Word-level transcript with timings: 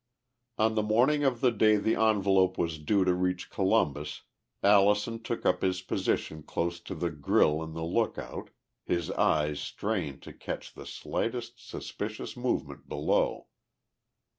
On 0.57 0.73
the 0.73 0.81
morning 0.81 1.23
of 1.23 1.41
the 1.41 1.51
day 1.51 1.75
the 1.75 1.93
envelope 1.93 2.57
was 2.57 2.79
due 2.79 3.05
to 3.05 3.13
reach 3.13 3.51
Columbus, 3.51 4.23
Allison 4.63 5.21
took 5.21 5.45
up 5.45 5.61
his 5.61 5.83
position 5.83 6.41
close 6.41 6.79
to 6.79 6.95
the 6.95 7.11
grille 7.11 7.61
in 7.61 7.73
the 7.73 7.85
lookout, 7.85 8.49
his 8.83 9.11
eyes 9.11 9.59
strained 9.59 10.23
to 10.23 10.33
catch 10.33 10.73
the 10.73 10.87
slightest 10.87 11.63
suspicious 11.63 12.35
movement 12.35 12.89
below. 12.89 13.45